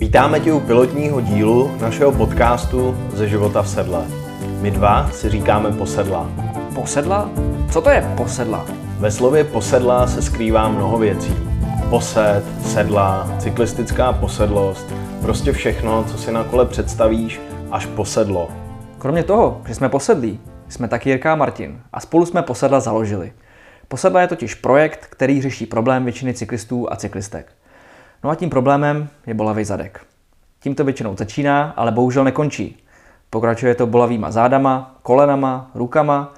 [0.00, 4.04] Vítáme tě u pilotního dílu našeho podcastu Ze života v sedle.
[4.60, 6.30] My dva si říkáme posedla.
[6.74, 7.30] Posedla?
[7.70, 8.66] Co to je posedla?
[8.98, 11.36] Ve slově posedla se skrývá mnoho věcí.
[11.90, 14.86] Posed, sedla, cyklistická posedlost,
[15.22, 17.40] prostě všechno, co si na kole představíš,
[17.70, 18.48] až posedlo.
[19.00, 23.32] Kromě toho, že jsme posedlí, jsme taky Jirka a Martin a spolu jsme Posedla založili.
[23.88, 27.52] Posedla je totiž projekt, který řeší problém většiny cyklistů a cyklistek.
[28.24, 30.00] No a tím problémem je bolavý zadek.
[30.60, 32.82] Tím to většinou začíná, ale bohužel nekončí.
[33.30, 36.34] Pokračuje to bolavýma zádama, kolenama, rukama,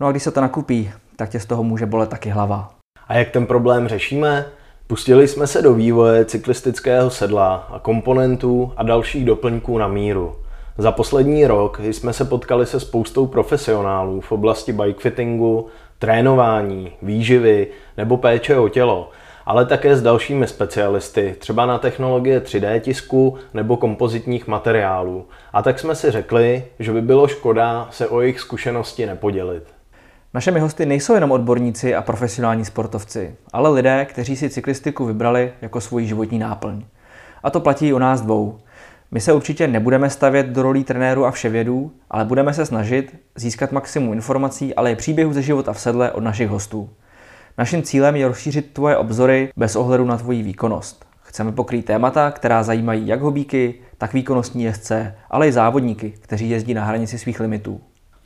[0.00, 2.70] no a když se to nakupí, tak tě z toho může bolet taky hlava.
[3.08, 4.46] A jak ten problém řešíme?
[4.86, 10.36] Pustili jsme se do vývoje cyklistického sedla a komponentů a dalších doplňků na míru.
[10.80, 15.66] Za poslední rok jsme se potkali se spoustou profesionálů v oblasti bikefittingu,
[15.98, 19.10] trénování, výživy nebo péče o tělo,
[19.46, 25.26] ale také s dalšími specialisty, třeba na technologie 3D tisku nebo kompozitních materiálů.
[25.52, 29.64] A tak jsme si řekli, že by bylo škoda se o jejich zkušenosti nepodělit.
[30.34, 35.80] Našimi hosty nejsou jenom odborníci a profesionální sportovci, ale lidé, kteří si cyklistiku vybrali jako
[35.80, 36.82] svůj životní náplň.
[37.42, 38.58] A to platí i o nás dvou.
[39.12, 43.72] My se určitě nebudeme stavět do rolí trenéru a vševědů, ale budeme se snažit získat
[43.72, 46.88] maximum informací, ale i příběhů ze života v sedle od našich hostů.
[47.58, 51.06] Naším cílem je rozšířit tvoje obzory bez ohledu na tvoji výkonnost.
[51.22, 56.74] Chceme pokrýt témata, která zajímají jak hobíky, tak výkonnostní jezdce, ale i závodníky, kteří jezdí
[56.74, 57.80] na hranici svých limitů.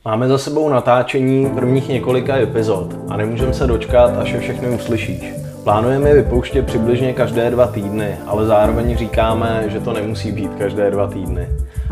[0.05, 5.44] Máme za sebou natáčení prvních několika epizod a nemůžeme se dočkat, až je všechny uslyšíš.
[5.65, 10.91] Plánujeme je vypouštět přibližně každé dva týdny, ale zároveň říkáme, že to nemusí být každé
[10.91, 11.49] dva týdny.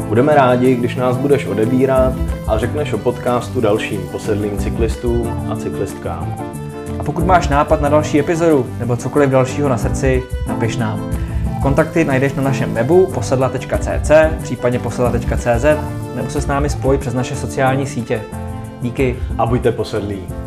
[0.08, 2.12] Budeme rádi, když nás budeš odebírat
[2.46, 6.36] a řekneš o podcastu dalším posedlým cyklistům a cyklistkám.
[6.98, 11.10] A pokud máš nápad na další epizodu nebo cokoliv dalšího na srdci, napiš nám.
[11.62, 14.10] Kontakty najdeš na našem webu posedla.cc,
[14.42, 15.64] případně posedla.cz
[16.14, 18.22] nebo se s námi spoj přes naše sociální sítě.
[18.82, 19.16] Díky.
[19.38, 20.41] A buďte posedlí.